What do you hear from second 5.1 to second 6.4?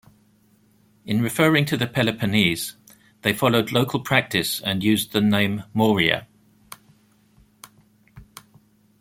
the name "Morea".